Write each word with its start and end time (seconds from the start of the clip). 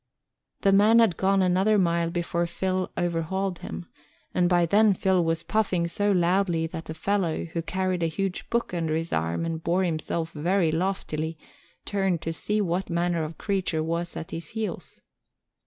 The 0.61 0.71
man 0.71 0.97
had 0.97 1.15
gone 1.15 1.43
another 1.43 1.77
mile 1.77 2.09
before 2.09 2.47
Phil 2.47 2.89
overhauled 2.97 3.59
him 3.59 3.85
and 4.33 4.49
by 4.49 4.65
then 4.65 4.95
Phil 4.95 5.23
was 5.23 5.43
puffing 5.43 5.87
so 5.87 6.09
loudly 6.09 6.65
that 6.65 6.85
the 6.85 6.95
fellow, 6.95 7.43
who 7.45 7.61
carried 7.61 8.01
a 8.01 8.07
huge 8.07 8.49
book 8.49 8.73
under 8.73 8.95
his 8.95 9.13
arm 9.13 9.45
and 9.45 9.63
bore 9.63 9.83
himself 9.83 10.31
very 10.31 10.71
loftily, 10.71 11.37
turned 11.85 12.19
to 12.23 12.33
see 12.33 12.59
what 12.61 12.89
manner 12.89 13.23
of 13.23 13.37
creature 13.37 13.83
was 13.83 14.17
at 14.17 14.31
his 14.31 14.47
heels. 14.57 15.01